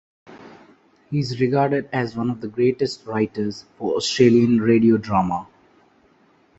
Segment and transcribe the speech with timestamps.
[1.11, 5.45] He is regarded as one of the greatest writers for Australian radio drama.